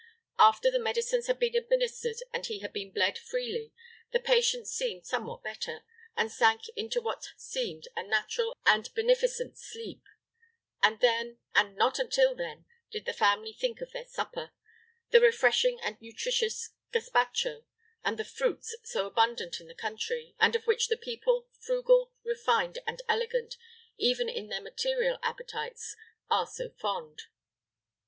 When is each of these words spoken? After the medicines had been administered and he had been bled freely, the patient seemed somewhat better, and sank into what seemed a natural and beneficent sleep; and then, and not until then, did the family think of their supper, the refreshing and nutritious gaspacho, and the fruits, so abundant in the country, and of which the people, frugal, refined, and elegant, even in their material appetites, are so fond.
After 0.39 0.71
the 0.71 0.79
medicines 0.79 1.27
had 1.27 1.37
been 1.37 1.55
administered 1.55 2.23
and 2.33 2.43
he 2.43 2.57
had 2.61 2.73
been 2.73 2.89
bled 2.91 3.19
freely, 3.19 3.71
the 4.11 4.19
patient 4.19 4.67
seemed 4.67 5.05
somewhat 5.05 5.43
better, 5.43 5.83
and 6.17 6.31
sank 6.31 6.67
into 6.69 6.99
what 6.99 7.27
seemed 7.37 7.87
a 7.95 8.01
natural 8.01 8.57
and 8.65 8.91
beneficent 8.95 9.59
sleep; 9.59 10.01
and 10.81 11.01
then, 11.01 11.37
and 11.53 11.75
not 11.75 11.99
until 11.99 12.33
then, 12.35 12.65
did 12.89 13.05
the 13.05 13.13
family 13.13 13.53
think 13.53 13.79
of 13.79 13.91
their 13.91 14.07
supper, 14.07 14.49
the 15.11 15.21
refreshing 15.21 15.79
and 15.83 16.01
nutritious 16.01 16.71
gaspacho, 16.91 17.63
and 18.03 18.17
the 18.17 18.25
fruits, 18.25 18.75
so 18.83 19.05
abundant 19.05 19.59
in 19.59 19.67
the 19.67 19.75
country, 19.75 20.35
and 20.39 20.55
of 20.55 20.65
which 20.65 20.87
the 20.87 20.97
people, 20.97 21.47
frugal, 21.59 22.11
refined, 22.23 22.79
and 22.87 23.03
elegant, 23.07 23.55
even 23.99 24.27
in 24.27 24.47
their 24.47 24.61
material 24.61 25.19
appetites, 25.21 25.95
are 26.27 26.47
so 26.47 26.71
fond. 26.71 27.25